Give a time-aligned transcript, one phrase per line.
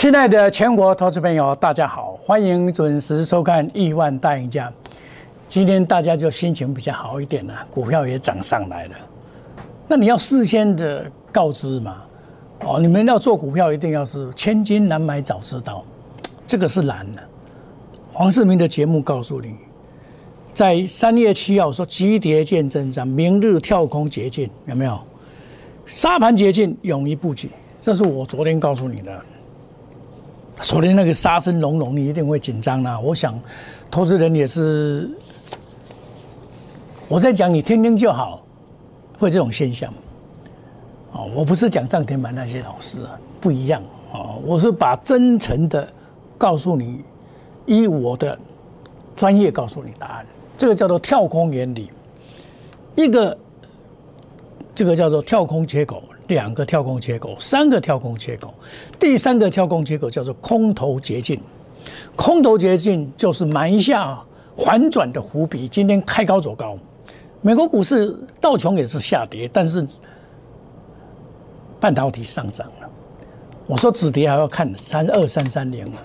[0.00, 4.66] 亲爱的全国投资朋友，大家好，欢迎准时收看《亿万大赢家》。
[5.46, 8.92] 今天大家就心情比较好一点了，股票也涨上来了。
[9.86, 11.96] 那你要事先的告知嘛？
[12.60, 15.84] 哦，你们要做股票，一定要是千金难买早知道，
[16.46, 17.20] 这个是难的。
[18.10, 19.54] 黄世明的节目告诉你，
[20.54, 24.98] 在三月七号说急跌见真章，明日跳空捷径有没有？
[25.84, 27.50] 沙盘捷径，勇于布局，
[27.82, 29.12] 这是我昨天告诉你的。
[30.62, 32.98] 昨天那个杀声隆隆，你一定会紧张啦。
[33.00, 33.38] 我想，
[33.90, 35.10] 投资人也是，
[37.08, 38.42] 我在讲你听听就好，
[39.18, 39.92] 会这种现象。
[41.12, 45.90] 哦，我不是讲涨停板那些老师啊，不一样啊，我是把真诚的
[46.36, 47.02] 告诉你，
[47.66, 48.38] 以我的
[49.16, 50.26] 专业告诉你答案。
[50.56, 51.90] 这个叫做跳空原理，
[52.94, 53.36] 一个
[54.74, 56.02] 这个叫做跳空缺口。
[56.30, 58.54] 两个跳空缺口，三个跳空缺口，
[58.98, 61.38] 第三个跳空缺口叫做空头捷径。
[62.16, 64.18] 空头捷径就是埋下
[64.56, 65.68] 反转的伏笔。
[65.68, 66.76] 今天开高走高，
[67.40, 69.86] 美国股市道琼也是下跌，但是
[71.78, 72.88] 半导体上涨了。
[73.66, 75.98] 我说止跌还要看三二三三零啊，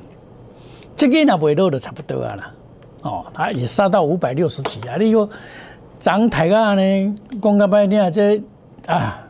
[0.96, 2.54] 这个那不会落的差不多啊了。
[3.02, 4.96] 哦，它也杀到五百六十几啊。
[4.98, 5.30] 你说
[6.00, 7.16] 涨太高呢？
[7.42, 8.42] 讲个半天这
[8.88, 9.22] 啊。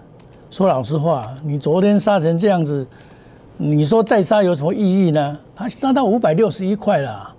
[0.50, 2.86] 说老实话，你昨天杀成这样子，
[3.58, 5.38] 你说再杀有什么意义呢？
[5.56, 7.34] 它杀到五百六十一块了，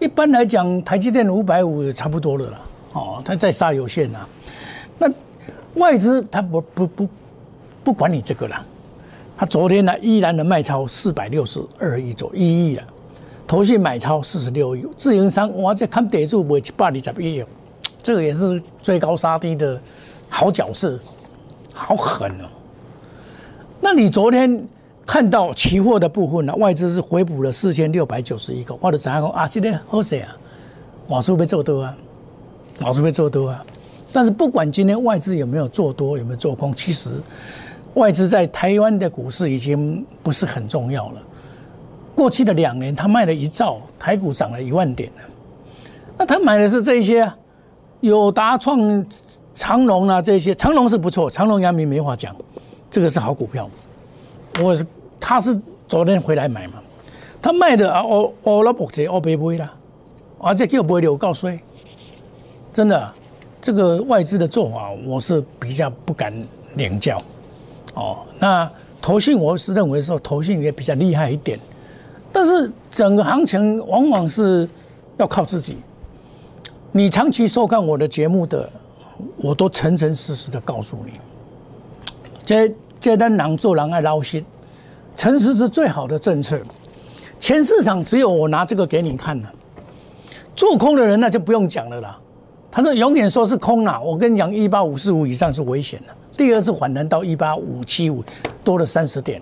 [0.00, 2.60] 一般来讲，台积电五百五也差不多了啦。
[2.94, 4.26] 哦，它再杀有限呐。
[4.98, 5.08] 那
[5.74, 7.08] 外资它不不不
[7.84, 8.56] 不管你这个了，
[9.36, 12.82] 它昨天呢依然的卖超四百六十二亿左一亿了，
[13.46, 16.58] 投信买超四十六亿，自营商哇这看得住不？
[16.58, 17.44] 七百二十亿，
[18.02, 19.80] 这个也是追高杀低的
[20.28, 20.98] 好角色。
[21.76, 22.48] 好狠哦！
[23.82, 24.66] 那你昨天
[25.04, 26.54] 看到期货的部分呢？
[26.56, 29.46] 外资是回补了四千六百九十一个，或者怎样讲啊？
[29.46, 30.34] 今天喝谁啊？
[31.06, 31.94] 我是被做多啊，
[32.84, 33.64] 我是被做多啊。
[34.10, 37.20] 但是不管今天外资有没有做多，有没有做空，其实
[37.92, 41.22] 外资在台湾的股市已经不是很重要了。
[42.14, 45.12] 过去的两年，他卖了一兆，台股涨了一万点
[46.16, 47.36] 那他买的是这些啊，
[48.00, 49.04] 友达创。
[49.56, 52.36] 长隆啊，这些长隆是不错，长隆、阳明没话讲，
[52.90, 53.68] 这个是好股票。
[54.62, 54.86] 我是
[55.18, 55.58] 他是
[55.88, 56.74] 昨天回来买嘛，
[57.40, 59.72] 他卖的啊，我我老伯这我别买啦，
[60.38, 61.58] 而且叫不会留告诉你，
[62.70, 63.14] 真的，
[63.58, 66.30] 这个外资的做法我是比较不敢
[66.74, 67.18] 领教。
[67.94, 71.58] 哦，那投信我是认为说投信也比较厉害一点，
[72.30, 74.68] 但是整个行情往往是
[75.16, 75.78] 要靠自己。
[76.92, 78.68] 你长期收看我的节目的。
[79.36, 81.12] 我都诚诚实实的告诉你，
[82.44, 84.44] 这这单狼做狼爱捞心，
[85.14, 86.58] 诚实是最好的政策。
[87.38, 89.52] 全市场只有我拿这个给你看了，
[90.54, 92.18] 做空的人那就不用讲了啦。
[92.70, 96.14] 他说永远说是空啦，我跟你讲，一八五四五以上是危险的。
[96.36, 98.22] 第二是反弹到一八五七五，
[98.62, 99.40] 多了三十点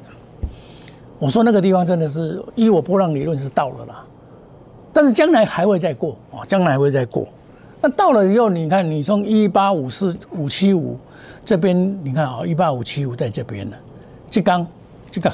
[1.18, 4.04] 我说那个地方真的是依我波浪理论是到了啦，
[4.92, 7.26] 但是将来还会再过啊，将来还会再过。
[7.84, 10.98] 那到了以后，你看，你从一八五四五七五
[11.44, 13.76] 这边，你看啊，一八五七五在这边呢。
[14.30, 14.66] 这刚，
[15.10, 15.30] 这个，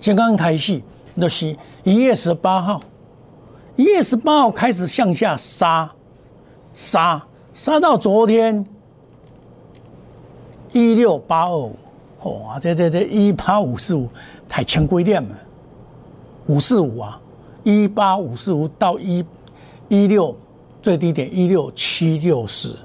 [0.00, 0.82] 这刚开戏，
[1.14, 2.80] 那是一月十八号，
[3.76, 5.92] 一月十八号开始向下杀，
[6.72, 7.22] 杀
[7.52, 8.64] 杀到昨天
[10.72, 11.76] 一六八二五，
[12.46, 14.08] 哇，这这这一八五四五
[14.48, 15.38] 太潜规点了，
[16.46, 17.20] 五四五啊，
[17.62, 19.22] 一八五四五到一
[19.88, 20.34] 一六。
[20.84, 22.76] 最低点一六七六四，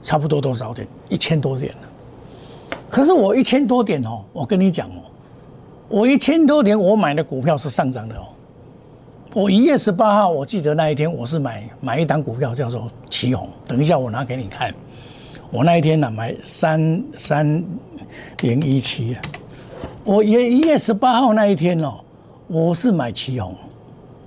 [0.00, 0.86] 差不多多少点？
[1.08, 1.74] 一千多点。
[2.88, 5.02] 可是我一千多点哦，我跟你讲哦，
[5.88, 8.22] 我一千多点我买的股票是上涨的哦。
[9.34, 14.72] 我一月十八号，我记得那一天我是买买一档股票叫做旗宏，等一下我拿给你看。
[15.50, 17.64] 我那一天呢买三三
[18.42, 19.16] 零一七，
[20.04, 21.94] 我一一月十八号那一天哦，
[22.46, 23.52] 我是买旗宏，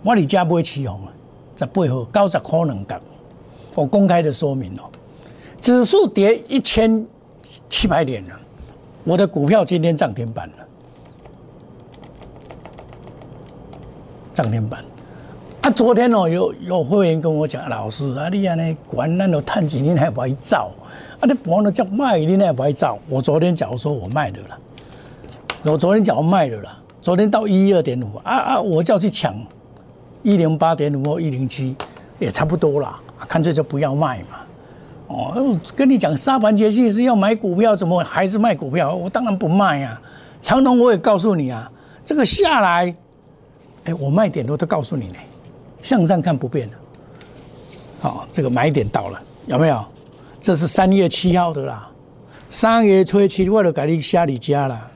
[0.03, 1.13] 我你家不会旗宏啊？
[1.57, 2.99] 在背后高十可能港，
[3.75, 4.83] 我公开的说明哦，
[5.59, 7.03] 指数跌一千
[7.67, 8.39] 七百点了，
[9.03, 10.55] 我的股票今天涨停板了，
[14.35, 14.85] 涨停板。
[15.61, 20.69] 啊，昨天哦有有会员跟我讲，老师啊，你安尼管那种探几年还不爱造，
[21.19, 22.99] 啊，你不能叫卖，你那不爱造。
[23.09, 24.59] 我昨天假如说我卖的了，
[25.63, 29.35] 我昨天假如卖的了，昨天到一二点五，啊啊，我就要去抢。
[30.23, 31.75] 一零八点五或一零七
[32.19, 34.37] 也差不多啦，干脆就不要卖嘛。
[35.07, 38.93] 哦，跟你讲沙盘节气是要买股票，怎么还是卖股票？
[38.93, 40.01] 我当然不卖啊。
[40.41, 41.71] 长隆我也告诉你啊，
[42.03, 42.93] 这个下来，
[43.85, 45.15] 哎，我卖点我都告诉你呢，
[45.81, 46.75] 向上看不变的。
[47.99, 49.83] 好，这个买点到了，有没有？
[50.39, 51.89] 这是三月七号的啦，
[52.49, 54.91] 三月初七我就给你写你家了。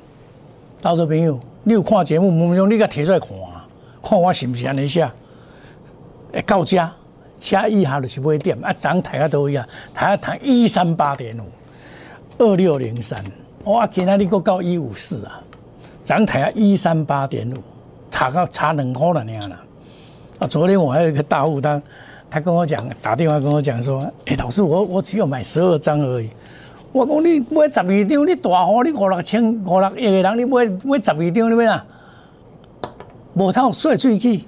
[0.81, 3.60] 到这朋友，你有看节目，唔用你个提出来看啊，
[4.01, 5.09] 看我是不是安尼写？
[6.33, 6.91] 哎，到家，
[7.37, 11.43] 加一下就是买点，啊，涨台下都一样，台下谈一三八点五，
[12.37, 13.23] 二六零三，
[13.65, 15.41] 哇，今天你个到一五四啊，
[16.03, 17.57] 涨台下一三八点五，
[18.09, 19.55] 差到差两块了那样了。
[20.39, 21.81] 啊，昨天我还有一个大户他。
[22.33, 26.29] 他跟我讲，打电话跟我讲说：“哎，老师，我我只有买十二张而已。”
[26.93, 31.85] 我讲你买十二张，你大户你五六千、五六亿的人，你买买十二张，你买啊？
[33.33, 34.45] 无套税出去，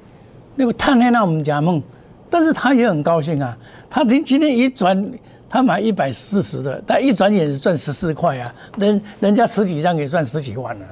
[0.56, 1.82] 那个探黑那我们家梦，
[2.30, 3.58] 但是他也很高兴啊。
[3.90, 5.12] 他今今天一转，
[5.48, 10.86] 他买一百四十的，但一转眼赚十四块啊，人人家十几张也赚十几万了。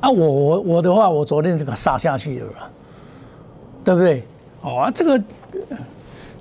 [0.00, 2.70] 啊，我我我的话，我昨天这个杀下去了，
[3.84, 4.22] 对不对？
[4.62, 5.22] 哦，这个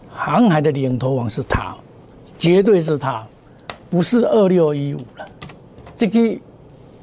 [0.09, 1.75] 航海的领头王是他，
[2.39, 3.23] 绝对是他，
[3.89, 5.25] 不是二六一五了。
[5.97, 6.39] 这个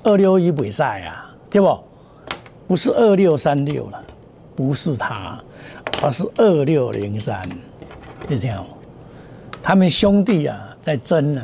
[0.02, 1.78] 二六一比赛啊，对不？
[2.68, 4.00] 不是二六三六了，
[4.54, 5.42] 不是他，
[6.02, 7.42] 而是二六零三，
[8.28, 8.64] 就这样。
[9.62, 11.42] 他们兄弟啊，在争呢，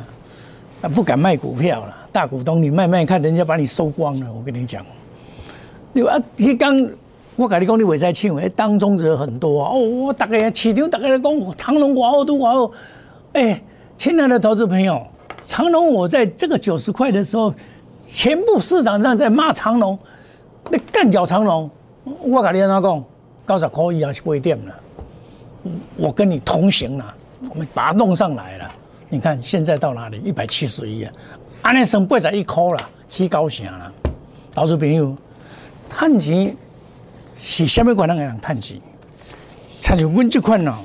[0.82, 1.96] 他不敢卖股票了。
[2.12, 4.26] 大股东，你卖卖看，人家把你收光了。
[4.32, 4.84] 我跟你讲，
[5.94, 6.16] 对吧？
[6.36, 6.88] 你刚。
[7.36, 9.72] 我跟你讲，你未使抢，诶，当中者很多啊。
[9.72, 12.72] 哦，我大概市场大概来讲，长隆寡好都寡好。
[13.32, 13.60] 哎，
[13.98, 15.04] 亲爱的投资朋友，
[15.44, 17.52] 长隆我在这个九十块的时候，
[18.06, 19.98] 全部市场上在骂长隆，
[20.70, 21.70] 你干掉长龙。
[22.04, 23.04] 我跟你怎讲，
[23.46, 24.74] 九十块以啊是不会跌了。
[25.96, 27.14] 我跟你同行了，
[27.50, 28.70] 我们把它弄上来了。
[29.08, 30.20] 你看现在到哪里？
[30.24, 31.12] 一百七十一啊，
[31.62, 33.92] 安尼升八十一块了，起高兴了。
[34.52, 35.16] 投资朋友，
[35.88, 36.56] 趁钱。
[37.36, 38.80] 是虾米款人个人趁钱？
[39.80, 40.76] 像就阮这款哦，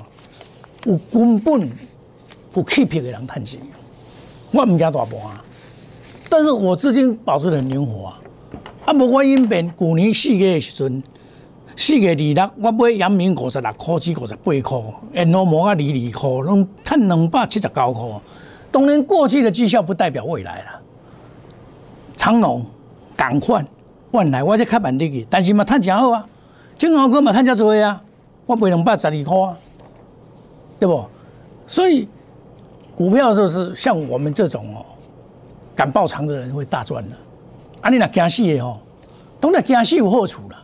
[0.86, 1.70] 有根本
[2.56, 3.62] 有气魄的人趁钱。
[4.52, 5.44] 我唔惊大盘啊，
[6.28, 8.20] 但是我资金保持很灵活啊。
[8.90, 11.04] 啊，无我因变，去年四月的时阵，
[11.76, 14.82] 四月二六，我买阳明五十六块至五十八块，
[15.12, 18.22] 然后摩啊二二块，拢趁两百七十九块。
[18.72, 20.82] 当然，过去的绩效不代表未来了。
[22.18, 22.66] 长隆、
[23.16, 23.64] 港换、
[24.10, 26.28] 万来，我这开板的去，但是嘛，趁真好啊。
[26.76, 28.02] 金豪哥嘛，趁遮多啊，
[28.48, 29.56] 我卖两百十二块啊，
[30.80, 31.06] 对不？
[31.68, 32.08] 所以
[32.98, 34.84] 股票就是像我们这种哦，
[35.76, 37.16] 敢爆仓的人会大赚的。
[37.82, 38.80] 啊，你若惊死的吼，
[39.40, 40.64] 当然惊死有好处啦。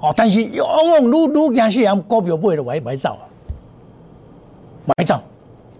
[0.00, 3.24] 哦，但是往往愈愈惊死人，股票买了买买走啊，
[4.84, 5.20] 买走。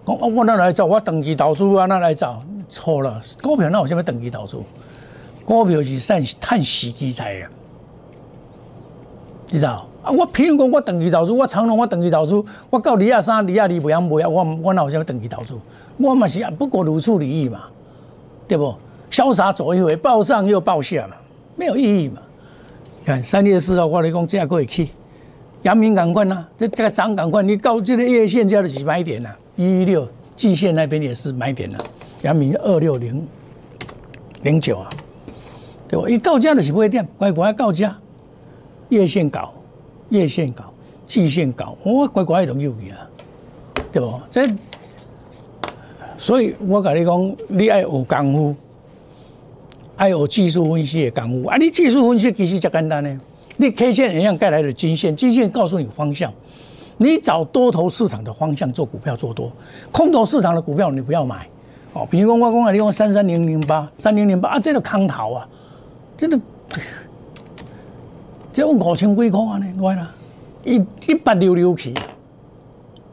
[0.05, 0.85] 我我哪来走？
[0.85, 2.41] 我长期投资啊，哪来走？
[2.69, 4.57] 错了，股票哪有什么长期投资？
[5.43, 7.49] 股票是算趁时机财啊。
[9.49, 10.11] 你知道啊？
[10.11, 14.29] 我譬如讲，我长期投资，我长隆，我长期投资，我到二廿三、二廿二不晓买啊？
[14.29, 15.55] 我我哪有啥长期投资？
[15.97, 17.63] 我嘛是不过如处理意嘛，
[18.47, 18.73] 对不？
[19.09, 21.15] 潇洒走一回，报上又报下嘛，
[21.55, 22.21] 没有意义嘛。
[23.03, 24.89] 看三月四号，我来讲价可以去，
[25.63, 29.29] 阳明港快呐，这这个涨港快，你到这个月线价的几买点呐？
[29.55, 31.77] 一六季线那边也是买点呐，
[32.23, 33.25] 阳明二六零
[34.41, 34.89] 零九啊，
[35.87, 36.09] 对不？
[36.09, 37.95] 一到价的是不会跌，乖乖到价。
[38.89, 39.53] 月线搞，
[40.09, 40.73] 月线搞，
[41.07, 43.07] 季线搞，我乖乖拢有去啊，
[43.91, 44.19] 对不？
[44.29, 44.47] 这，
[46.17, 48.55] 所以我跟你讲，你爱有功夫，
[49.95, 51.57] 还有技术分析的感悟啊！
[51.57, 53.19] 你技术分析其实就简单呢，
[53.57, 56.33] 你 K 线一样带来的均线，均线告诉你方向，
[56.97, 59.51] 你找多头市场的方向做股票做多，
[59.91, 61.47] 空头市场的股票你不要买
[61.93, 62.07] 哦。
[62.09, 65.47] 比如讲我讲啊，你讲三三零零八，三零零八啊，这个康桃啊，
[66.17, 66.39] 这个。
[68.51, 70.09] 这五千几块安尼，我啦，
[70.63, 71.93] 一一百六六去，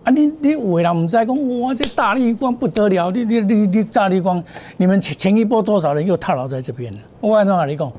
[0.04, 0.11] 啊！
[0.11, 1.75] 你你有的人唔知讲，哇！
[1.75, 4.42] 这大力光不得了，你你你你大力光，
[4.76, 6.99] 你们前前一波多少人又套牢在这边了？
[7.21, 7.92] 我按照哪里讲？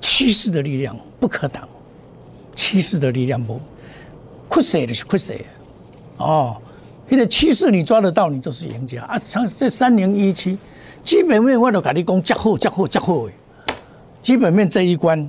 [0.00, 1.68] 趋势的力量不可挡，
[2.54, 3.60] 趋势的力量不，
[4.48, 5.44] 亏谁的是亏谁，
[6.16, 6.56] 哦，
[7.08, 9.18] 那个趋势你抓得到，你就是赢家啊！
[9.22, 10.56] 像这三零一七，
[11.02, 13.32] 基本面我都跟你讲，加厚加厚加厚诶，
[14.22, 15.28] 基本面这一关。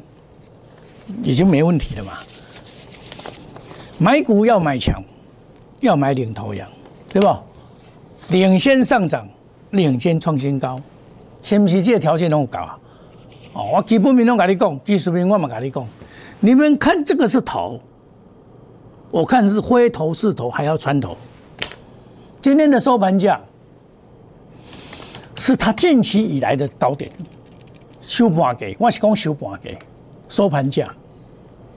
[1.24, 2.13] 已经没问题了嘛？
[3.98, 5.03] 买股要买强，
[5.79, 6.67] 要买领头羊，
[7.09, 7.41] 对吧？
[8.29, 9.27] 领先上涨，
[9.71, 10.79] 领先创新高，
[11.41, 12.79] 是不是这个条件拢搞啊？
[13.53, 15.88] 哦，我基本面拢跟你讲，技术面我嘛跟你讲，
[16.39, 17.79] 你们看这个是头，
[19.09, 21.17] 我看是灰头是头，还要穿头。
[22.41, 23.41] 今天的收盘价
[25.36, 27.12] 是它近期以来的高点，
[28.01, 29.71] 收盘价，我是讲收盘价，
[30.27, 30.93] 收盘价。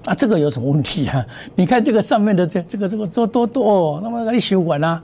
[0.04, 1.25] 啊，这个有什么问题啊？
[1.54, 5.02] 你看这个上面的这这个这个多多多哦，那么你修完啊，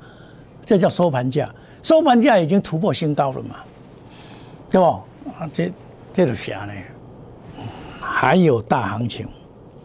[0.65, 1.49] 这叫收盘价，
[1.83, 3.57] 收盘价已经突破新高了嘛，
[4.69, 4.87] 对不？
[4.87, 5.71] 啊，这
[6.13, 6.73] 这就啥呢？
[8.01, 9.29] 还有大行情，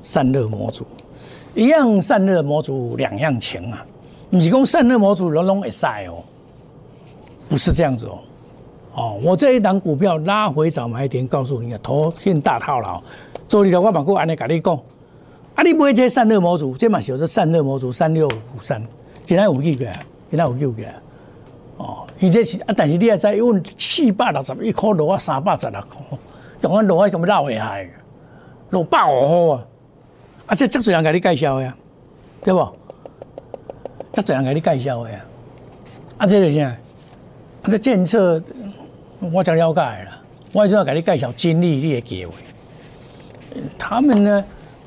[0.01, 0.83] 散热模组
[1.53, 3.85] 一样，散热模组两样情啊。
[4.31, 6.23] 你讲散热模组拢拢会晒哦，
[7.47, 8.17] 不是这样子哦。
[8.95, 12.99] 哦，我这一档股票拉回早买点，告诉你啊，头先大套牢，
[13.47, 14.79] 做你的我把股安尼跟你讲。
[15.55, 15.61] 啊！
[15.63, 18.81] 你买这散热模组，这嘛是说散热模组三六五三，
[19.25, 19.85] 今天有几个？
[20.31, 20.87] 今天有几个？
[21.77, 25.97] 哦，伊这是啊，但是你也知，问四百六十一块落啊，三百十六颗，
[26.61, 27.87] 同安落啊咁老厉害，
[28.71, 29.67] 落百五块啊！
[30.47, 31.75] 啊，这这侪人给你介绍呀，
[32.41, 32.67] 对不？
[34.11, 35.25] 这侪人给你介绍呀？
[36.17, 36.65] 啊，这是啥？
[36.65, 36.77] 啊，
[37.65, 38.41] 这监测
[39.31, 40.19] 我真了解啦，
[40.51, 42.33] 我就要给你介绍金利你的机会，
[43.77, 44.43] 他们呢？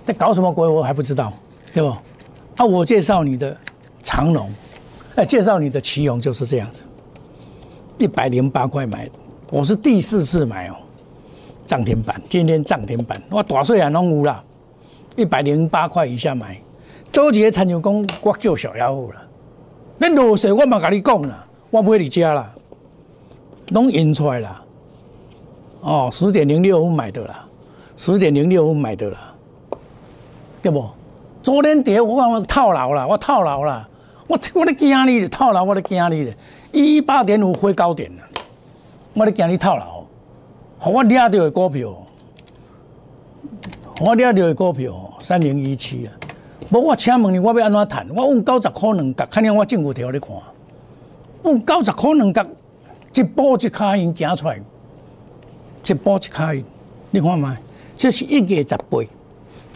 [0.06, 0.68] 在搞什么鬼？
[0.68, 1.32] 我还不知道，
[1.74, 1.88] 对不？
[1.88, 3.54] 啊，我介绍你的
[4.02, 4.48] 长龙，
[5.16, 6.80] 哎，介绍你的奇宏就是这样子，
[7.98, 9.08] 一百零八块买，
[9.50, 10.76] 我是第四次买哦，
[11.66, 14.42] 涨停板，今天涨停板，我大岁也拢有啦，
[15.16, 16.56] 一百零八块以下买，
[17.10, 19.20] 多几个参照讲我叫小妖妇了，
[19.98, 22.54] 那落水我嘛跟你讲啦，我不会你家啦，
[23.70, 24.64] 拢印出来了，
[25.80, 27.44] 哦，十点零六分买的啦，
[27.96, 29.32] 十点零六分买的啦。
[30.66, 30.84] 对不？
[31.44, 33.88] 昨天跌，我讲我套牢了，我套牢了，
[34.26, 36.34] 我我咧惊你，套牢我咧惊你，
[36.72, 38.22] 一八点五回高点了，
[39.14, 40.02] 我咧惊你套牢，
[40.90, 41.94] 我抓到的股票，
[44.00, 46.12] 我抓到的股票三零一七啊，
[46.72, 48.04] 无我请问你，我要安怎谈？
[48.16, 50.30] 我问九十块两角，看见我政府条咧看，
[51.44, 52.44] 问九十块两角，
[53.14, 54.60] 一步一卡印行出来，
[55.86, 56.64] 一步一卡印，
[57.12, 57.56] 你看嘛，
[57.96, 59.08] 这是一个十倍。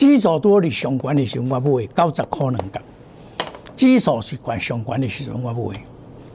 [0.01, 2.81] 指数多你上管的时候我不会九十块两角，
[3.77, 5.77] 指数是管上管的时候我不会，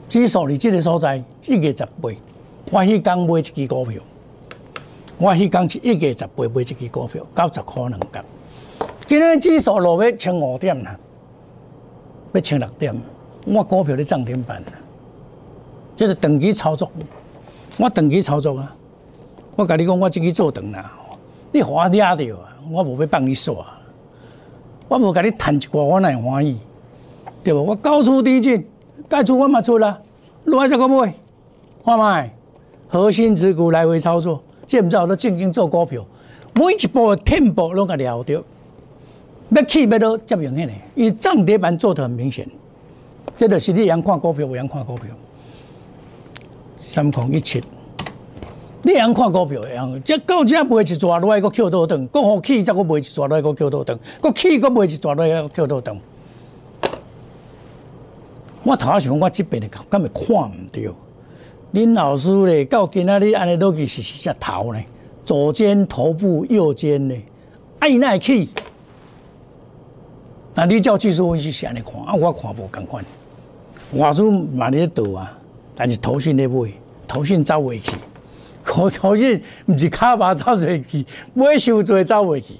[0.07, 1.17] 指数你这个所在
[1.47, 2.15] 一个十倍，
[2.69, 3.99] 我迄天买一支股票，
[5.17, 8.23] 我迄天是一个十倍买一支股票，九十块两角。
[9.07, 10.95] 今天指数落尾千五点啦，
[12.33, 12.95] 要千六点，
[13.45, 14.73] 我股票咧涨停板啦，
[15.95, 16.91] 这是长期操作，
[17.79, 18.75] 我长期操作啊，
[19.55, 20.93] 我跟你讲，我自己做长啦，
[21.51, 22.51] 你花抓到啊。
[22.71, 23.65] 我无要帮你耍，
[24.87, 26.57] 我无甲你谈一寡，我哪会欢喜？
[27.43, 27.61] 对无？
[27.63, 28.67] 我高出低进，
[29.07, 30.01] 该出我嘛出啦，
[30.45, 31.13] 落来再个买，
[31.83, 32.33] 看卖
[32.87, 36.05] 核心持股来回操作，这毋知我都正经做股票，
[36.53, 38.43] 每一步天步拢甲了着，
[39.49, 42.47] 要起要落接明显诶，伊涨跌板做得很明显，
[43.37, 45.05] 这就是你样看股票，有样看股票，
[46.79, 47.63] 三空一七。
[48.85, 55.99] 你样看股票样，即到这卖一抓落来个 Q 倒等，个好起再个卖一抓落来个 Q 倒等，个起个卖一抓落来个 Q 倒等。
[58.63, 60.95] 我头想我这边的根本看唔到。
[61.73, 64.79] 恁老师咧，到今仔日安尼落去是是只头呢？
[65.25, 67.15] 左肩头部，右肩呢？
[67.79, 68.49] 爱奈起？
[70.53, 73.03] 那你叫技术分析是安尼看，啊，我看无共款。
[73.93, 75.35] 外资嘛咧倒啊，
[75.75, 76.71] 但是头信咧买，
[77.07, 77.91] 头信走未去。
[78.77, 82.55] 我头先毋是卡巴走出去，买收做走袂去。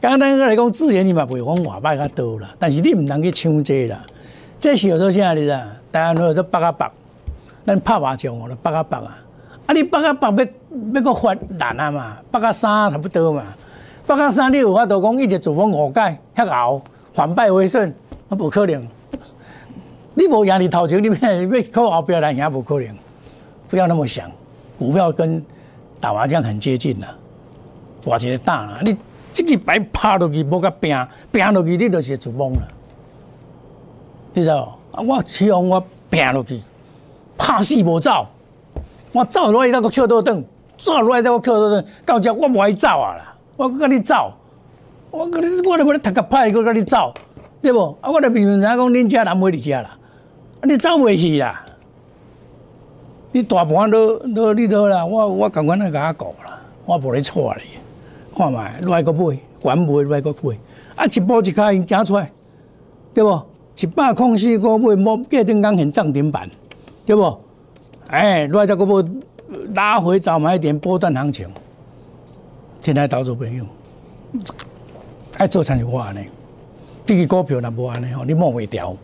[0.00, 4.04] 刚刚来讲，资源你嘛袂讲外卖较多啦，但是你毋能去抢这啦。
[4.60, 5.66] 这是有做啥哩啦？
[5.90, 6.90] 大家都有做八啊八，
[7.64, 9.18] 咱拍麻将哦，八啊八啊。
[9.66, 10.46] 啊，你八啊八要
[10.94, 12.16] 要个发难啊嘛？
[12.30, 13.42] 八啊三差不多嘛？
[14.06, 16.82] 八啊三你有法度讲一直做风五改遐熬，
[17.12, 17.88] 反败为胜，
[18.28, 18.86] 啊无可能。
[20.14, 21.18] 你无赢你头前，你咩
[21.50, 22.88] 要靠后边来赢无可能。
[23.68, 24.30] 不要那么想。
[24.78, 25.44] 股票跟
[26.00, 27.14] 打麻将很接近啦，
[28.04, 28.96] 我觉得大啦，你
[29.32, 30.96] 这个牌拍落去，无甲拼
[31.32, 32.62] 拼落去，你就是做懵啦，
[34.32, 34.78] 你知道？
[34.92, 36.60] 啊，我希望我拼落去，
[37.38, 38.26] 拍死无走，
[39.12, 40.44] 我走落去那个跳倒凳，
[40.76, 44.32] 走落来那个跳倒凳，到这我无爱走啊啦，我跟你走，
[45.10, 47.14] 我跟你我都无咧读个牌，我跟你走，
[47.62, 47.96] 对不？
[48.00, 49.96] 啊，我都明明讲恁家人买你家啦，
[50.62, 51.64] 你走袂去啦。
[53.34, 57.62] 你大盘都都你都啦，我我感觉那个阿讲啦，我无咧错你，
[58.32, 60.56] 看卖来个买，管买来个买，
[60.94, 62.30] 啊一波一卡因行出来，
[63.12, 63.42] 对不？
[63.76, 66.48] 一百空四个买，莫隔顶刚很涨停板，
[67.04, 67.36] 对不？
[68.06, 69.04] 哎，来这个波
[69.74, 71.48] 拉回早买点波段行情，
[72.82, 73.64] 现在投资朋友
[75.38, 76.20] 爱做参与化呢，
[77.04, 78.94] 这个股票若无安尼吼，你摸袂掉，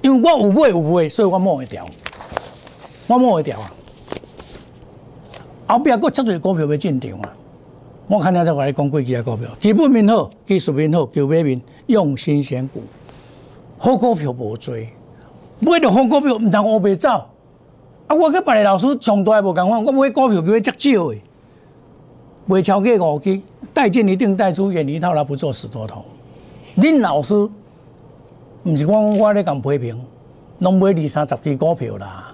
[0.00, 1.86] 因为我有买有卖，所以我摸会掉。
[3.08, 3.72] 我摸会掉啊！
[5.68, 7.32] 后壁佫足侪股票要进场啊！
[8.08, 12.80] 我看下再我来讲几支股票，基本面好，技术面好，求买面用心选股，
[13.76, 14.88] 好股票无追，
[15.58, 17.08] 买着好股票唔通乌白走。
[18.06, 21.20] 啊，我跟别个老师从大无共款，我买股票叫伊较少诶，
[22.48, 23.40] 袂超过五支，
[23.74, 26.04] 带进一定带出，远离套牢，不做死多头。
[26.76, 30.00] 恁老师毋是讲我咧讲批评，
[30.60, 32.32] 拢买二三十支股票啦，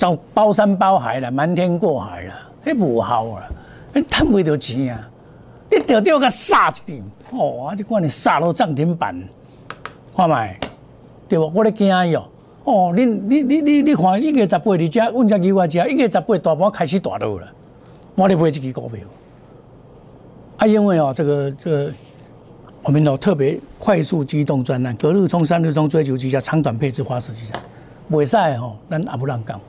[0.00, 3.50] 就包山包海啦，瞒天过海啦，迄无效啦，
[3.92, 5.10] 你赚袂到钱啊！
[5.70, 9.14] 你条条甲杀一点，哦，啊，即款你杀到涨停板，
[10.16, 10.58] 看卖，
[11.28, 11.52] 对无？
[11.54, 12.24] 我咧惊伊哦，
[12.64, 17.46] 哦，你你你你你看，一月十八你遮，阮遮牛我遮，一月十八大盘开始大落了，
[18.14, 19.02] 我咧买即支股票，
[20.56, 21.92] 啊，因为哦，这个这个。
[22.82, 27.62] 我们有特别快速机动专栏，隔日冲、三日冲，追求绩效，长短配置，花式计算。
[28.10, 29.60] 袂使吼，咱阿不让讲，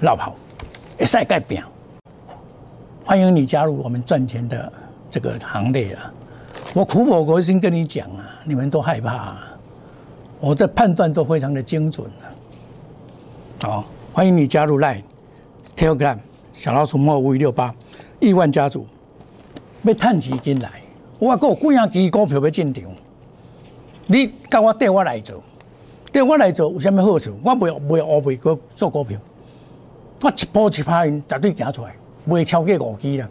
[0.00, 0.34] 绕跑，
[0.98, 1.62] 会使改变。
[3.04, 4.72] 欢迎你加入我们赚钱的
[5.08, 6.12] 这个行列啊！
[6.74, 9.56] 我苦口婆心跟你讲啊，你们都害怕，啊
[10.40, 12.28] 我的判断都非常的精准啊
[13.62, 15.02] 好，欢迎你加入 Line、
[15.74, 16.18] Telegram、
[16.52, 17.74] 小老鼠莫五一六八
[18.20, 18.86] 亿万家族，
[19.82, 20.70] 要探钱进来。
[21.18, 22.84] 我有几啊支股票要进场，
[24.06, 25.42] 你甲我带我来做，
[26.12, 27.32] 带我来做有啥物好处？
[27.42, 29.18] 我袂袂乌袂个做股票，
[30.26, 31.94] 我一步一拍因绝对行出来，
[32.28, 33.28] 袂超过五支啦。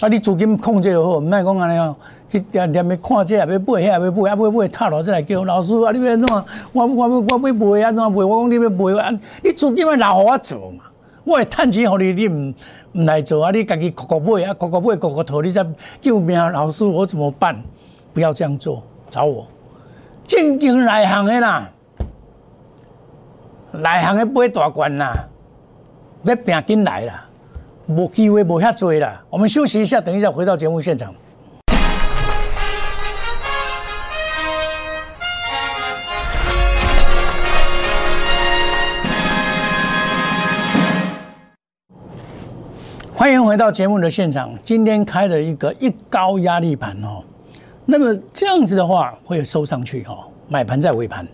[0.00, 1.94] 啊，你资金控制好，毋莫讲安尼哦，
[2.28, 5.92] 去点点去看这也要买，遐也要买，啊买买套牢再来叫老师啊！
[5.92, 6.44] 你要怎啊？
[6.72, 7.92] 我我我我要卖啊？
[7.92, 8.24] 怎卖？
[8.24, 9.20] 我讲你要卖啊？
[9.44, 10.84] 你资金要留互我做嘛？
[11.22, 12.52] 我会趁钱互你，你毋
[12.94, 13.52] 毋来做啊！
[13.52, 15.64] 你家己苦苦买啊，苦苦买，苦苦讨，你再
[16.00, 16.36] 救命！
[16.50, 17.62] 老师，我怎么办？
[18.12, 19.46] 不要这样做，找我。
[20.26, 21.70] 正经内行的啦，
[23.72, 25.28] 内行的买大官啦，
[26.22, 27.26] 要拼紧来啦，
[27.86, 29.22] 无机会无遐多啦。
[29.30, 31.14] 我们休息一下，等一下回到节目现场。
[43.14, 44.52] 欢迎回到节目的现场。
[44.62, 47.22] 今天开了一个一高压力盘哦，
[47.86, 51.26] 那么这样子的话会收上去哈，买盘在尾盘。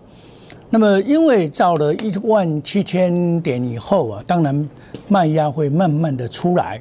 [0.77, 4.69] 那么因为到了一万七千点以后啊，当然
[5.09, 6.79] 卖压会慢慢的出来。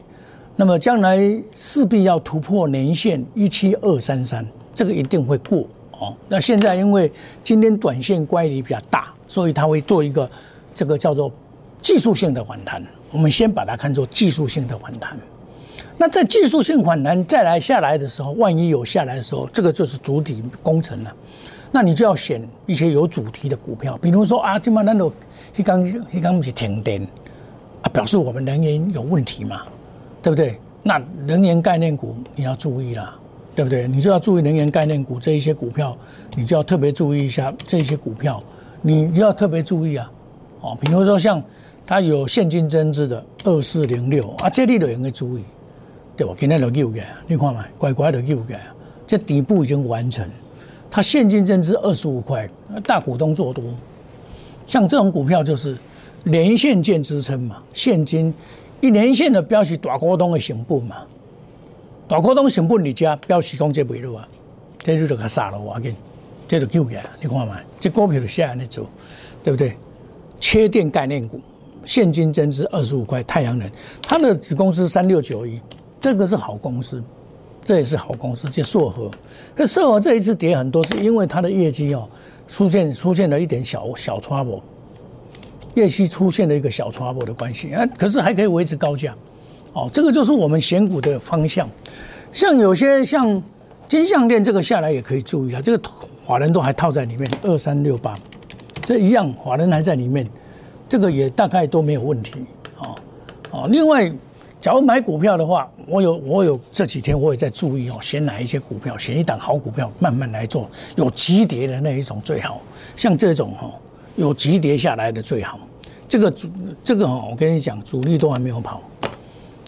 [0.58, 1.18] 那么将来
[1.54, 6.14] 势必要突破年线一七二三三，这个一定会过哦。
[6.28, 7.10] 那现在因为
[7.42, 10.30] 今天短线乖离比较大，所以它会做一个
[10.74, 11.32] 这个叫做
[11.82, 12.84] 技术性的反弹。
[13.14, 15.18] 我们先把它看作技术性的反弹，
[15.98, 21.16] 那在技术性反弹再来下来的时候，万一有下来的时候，这个就是主体工程了。
[21.76, 25.12] 那你就要选一些有主题的股票，比如说啊，今嘛那种
[25.58, 27.06] 一刚一刚是停电
[27.82, 29.64] 啊，表示我们能源有问题嘛，
[30.22, 30.58] 对不对？
[30.82, 33.14] 那能源概念股你要注意啦，
[33.54, 33.90] 对不对？
[33.90, 35.98] 你就要注意能源概念股这一些股票，
[36.34, 38.42] 你就要特别注意一下这一些股票，
[38.82, 40.10] 你就要特别注意啊，
[40.62, 41.44] 哦，比如说像。
[41.88, 45.44] 它有现金增资的二四零六啊，这里都应该注意，
[46.18, 46.34] 对吧？
[46.36, 48.58] 今天都有嘅，你看嘛，乖乖的有嘅，
[49.06, 50.28] 这底部已经完成。
[50.96, 52.50] 它现金增资二十五块，
[52.86, 53.62] 大股东做多，
[54.66, 55.78] 像这种股票就是
[56.24, 58.34] 连线见支撑嘛，现金
[58.80, 60.96] 一连线的标示大股东的成本嘛，
[62.08, 64.28] 大股东成本你加标示讲这袂落啊，
[64.78, 65.94] 这就就给杀了我紧，
[66.48, 68.88] 这就救起来，你看嘛，这股票就下来走，
[69.44, 69.76] 对不对？
[70.40, 71.42] 切电概念股。
[71.84, 73.70] 现金增资二十五块，太阳能，
[74.02, 75.60] 它的子公司三六九一，
[76.00, 77.04] 这个是好公司，
[77.65, 79.12] 这也是好公司，叫硕和。
[79.56, 82.08] 那硕和这一次跌很多，是因为它的业绩哦
[82.47, 84.62] 出现出现了一点小小 trouble，
[85.73, 89.13] 业绩出现了一个小 trouble 的关系啊，可是还可以维持高价，
[89.73, 91.67] 哦，这个就是我们选股的方向。
[92.32, 93.41] 像有些像
[93.88, 95.89] 金项链这个下来也可以注意啊，这个
[96.23, 98.17] 华人都还套在里面，二三六八，
[98.84, 100.30] 这一样华人还在里面。
[100.88, 102.45] 这个也大概都没有问题，
[102.78, 102.95] 哦
[103.49, 103.67] 哦。
[103.71, 104.13] 另外，
[104.65, 110.67] 假如买股票的话，我有我有这几天我也在注意哦，选哪一些股票，选一档好股票，慢慢来做。
[110.95, 112.60] 有急跌的那一种最好，
[112.95, 113.69] 像这种哈，
[114.15, 115.60] 有急跌下来的最好。
[116.10, 116.49] 这个主
[116.84, 118.82] 这个哈，我跟你讲，主力都还没有跑。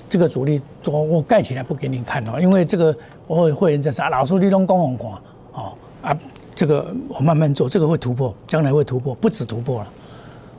[0.10, 5.08] 这个主力我我盖起来不给你看哦，因为这个我会员在啥老师你拢讲红看
[5.54, 6.18] 哦啊，
[6.56, 9.94] 这个我慢慢做，这个会突破，将来会突破，不止突破了。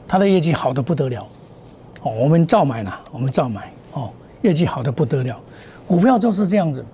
[0.07, 1.27] 它的业绩好的不得了，
[2.03, 4.09] 哦，我们照买了，我们照买，哦，
[4.43, 5.41] 业绩好的不得了，
[5.87, 6.85] 股票就是这样子。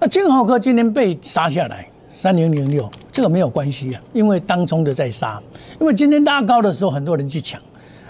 [0.00, 5.42] 那金豪哥今天被杀下来，三零零六，这个没有关系啊，因为当中的在杀，
[5.80, 7.60] 因为今天拉高的时候很多人去抢，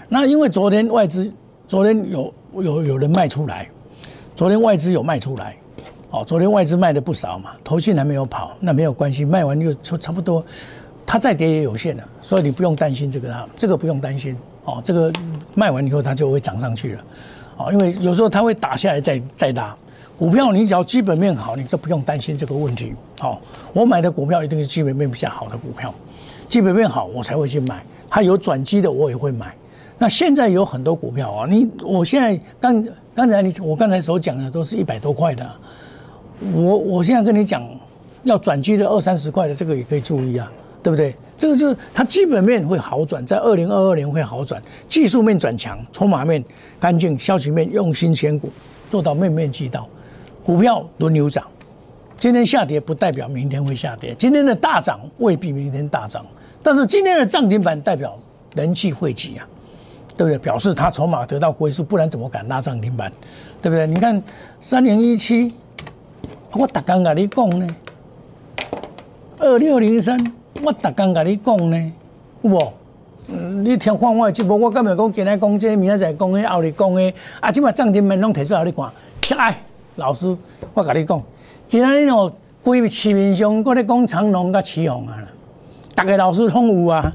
[0.07, 1.33] 那因为昨天外资
[1.67, 3.67] 昨天有有有人卖出来，
[4.35, 5.57] 昨天外资有卖出来，
[6.11, 10.45] 哦，昨天外资卖的不少嘛，头信还没有跑，那没有关系，卖完就差差不多，
[11.05, 14.37] 它再跌也有限了，所以你不用担心这个啊，这个不用担心。
[14.65, 15.11] 哦，这个
[15.55, 17.03] 卖完以后它就会涨上去了，
[17.59, 19.75] 哦，因为有时候它会打下来再再拉，
[20.17, 22.93] 股票你只要基本面好，你就不用担心这个问题。
[23.19, 23.39] 好，
[23.73, 25.93] 我买的股票一定是基本面比较好的股票，
[26.47, 29.53] 基本面好我才会去买，它有转机的我也会买。
[29.97, 35.45] 那现在有很多股票啊，你我现在刚刚才你我刚才所讲的都是一百多块的。
[36.53, 37.61] 我我现在跟你讲，
[38.23, 40.49] 要转机的二三十块的这个也可以注意啊，
[40.81, 41.13] 对不对？
[41.39, 46.43] 这个就是它基本面会好转，在二零二二年会好转，技术面转强，筹码面
[46.79, 48.51] 干净，消息面用心选股，
[48.89, 49.87] 做到面面俱到，
[50.43, 51.43] 股票轮流涨。
[52.17, 56.25] 今天下跌不代表明天会下跌，今天的大涨未必明天大涨，
[56.61, 58.19] 但是今天的涨停板代表
[58.53, 59.47] 人气汇集啊，
[60.17, 60.37] 对不对？
[60.37, 63.09] 表示它筹码得到归宿，不然怎么敢拉涨停板？
[63.61, 63.87] 对不对？
[63.87, 64.21] 你看
[64.59, 65.53] 三零一七。
[66.51, 67.67] 我逐工甲你讲呢，
[69.37, 70.17] 二六零三，
[70.63, 71.91] 我逐工甲你讲呢，
[72.41, 72.73] 有无？
[73.63, 78.89] 你听看我的节目，我今日讲今日讲这，明仔载讲迄，后日讲的，啊，即摆涨停板拢提出来你看。
[79.21, 79.55] 起来，
[79.97, 80.35] 老师，
[80.73, 81.21] 我甲你讲，
[81.67, 82.31] 今仔日哦，
[82.63, 85.15] 规市面上，我咧讲长隆甲起宏啊，
[85.95, 87.13] 逐个老师拢有啊。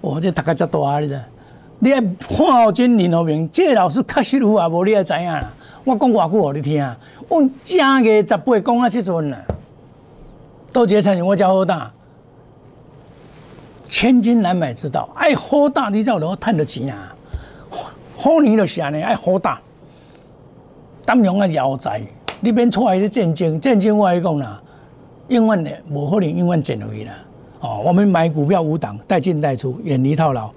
[0.00, 1.20] 哇，这大家遮大啊，你知？
[1.80, 5.52] 你爱看好真认好明，这个老师确实有啊，无你也知影啦。
[5.84, 6.82] 我讲偌久互你听，
[7.28, 9.38] 阮正月十八讲啊即阵啦，
[10.72, 11.90] 都节产业我叫好大，
[13.90, 17.14] 千金难买之道，爱好大你才有能赚到钱啊！
[18.16, 19.60] 好年就是安尼，爱好大，
[21.04, 22.00] 当用啊腰仔，
[22.40, 24.62] 你免出来咧战争，战争我来讲啦，
[25.28, 27.12] 永远的无可能永远赚落去啦。
[27.60, 30.50] 哦，我们买股票无档，带进带出，远离套牢。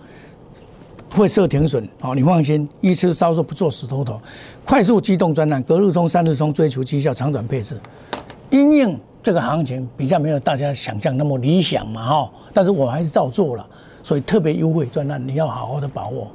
[1.10, 4.20] 会设停损，哦，你放心，一次操作不做死头头，
[4.66, 7.80] 快速机动专栏，隔日冲、三日冲，追求绩效，长短配置。
[8.54, 13.66] 因应这个行情比较没有大家想象那么理想嘛，哈，但是我还是照做了，
[14.04, 16.28] 所以特别优惠专栏，你要好好的把握。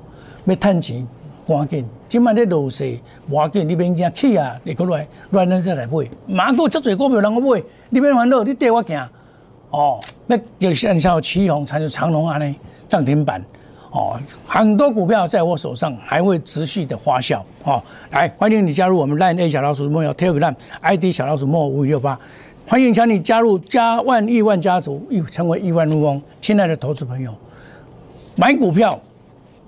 [0.45, 1.07] 要趁钱，
[1.47, 2.99] 赶紧，今晚在落势，
[3.31, 9.09] 赶紧，你别惊起啊，你过来，来人再来买，马上这最股票人我买，你别烦恼，你带我行。
[9.71, 12.57] 哦，那有像像旗宏、才是长隆安尼
[12.89, 13.41] 涨停板。
[13.91, 17.41] 哦，很多股票在我手上还会持续的发酵。
[17.65, 22.19] 哦，来欢迎你加入我们 Line A 小老鼠莫要 Telegram ID 小老鼠莫五五六八，
[22.67, 26.21] 欢迎请你加入加万亿万家族，成为亿万富翁。
[26.41, 27.35] 亲爱的投资朋友，
[28.37, 28.99] 买股票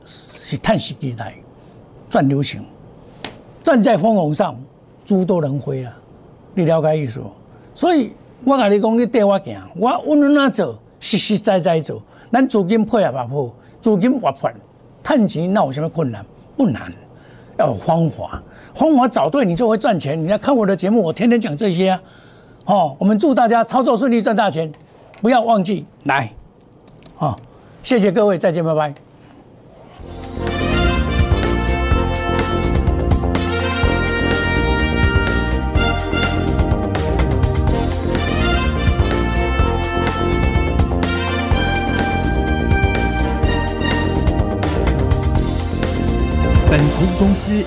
[0.04, 1.35] 是探息地带，
[2.11, 2.62] 赚流行，
[3.62, 4.54] 站在风口上，
[5.04, 5.92] 猪都能飞了。
[6.52, 7.22] 你了解意思？
[7.74, 8.12] 所以
[8.44, 13.50] 我跟你讲，你带我行，我稳稳啊走，实实在在走，咱资金配合把好。
[13.81, 14.55] 资金挖款，
[15.03, 16.25] 探钱闹什么困难？
[16.57, 16.93] 不难，
[17.59, 18.43] 要有方法，
[18.75, 20.23] 方法找对，你就会赚钱。
[20.23, 22.03] 你要看我的节目，我天天讲这些啊。
[22.66, 24.71] 哦，我们祝大家操作顺利，赚大钱，
[25.23, 26.31] 不要忘记来。
[27.19, 27.35] 哦，
[27.83, 29.10] 谢谢各位，再见，拜拜。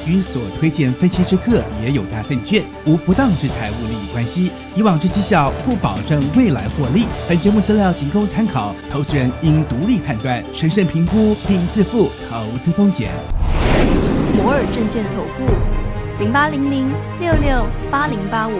[0.06, 7.06] 与所推荐分期之客也有大证券无不当之财务利益关系，以往之绩效不保证未来获利。
[7.28, 13.12] 本节目资料仅供参考，投资人应独立判断、审慎评估并自负投资风险。
[14.36, 15.54] 摩尔证券投顾
[16.20, 18.54] 零八零零六六八零八五。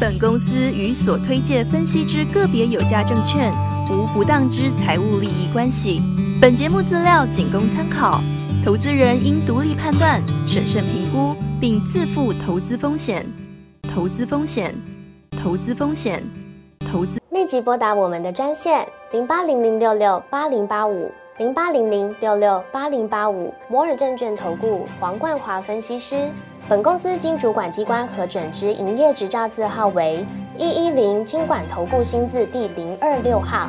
[0.00, 3.52] 本公司与所推荐分析之个别有价证券
[3.90, 6.00] 无不当之财务利益关系。
[6.40, 8.20] 本节目资料仅供参考，
[8.64, 13.26] 投资人应独立判断、审慎评估，并自负投资风险。
[13.92, 14.72] 投资风险，
[15.42, 16.22] 投资风险，
[16.92, 17.20] 投资。
[17.30, 26.30] 立即拨打我们的专线零八零零六六八零八五零八零零六六八零八五摩尔证券投顾黄冠华分析师。
[26.68, 30.24] 本公司经主管机关核准之营业执照字号为
[30.56, 33.68] 一一零金管投顾新字第零二六号。